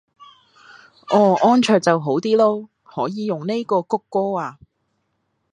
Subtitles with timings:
[1.11, 4.57] 哦安卓就好啲囉，可以用呢個穀歌啊